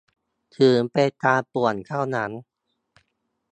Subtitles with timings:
[0.55, 2.31] ถือเป็นการป่วนเท่านั้น